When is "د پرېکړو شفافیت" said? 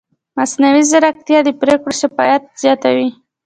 1.43-2.43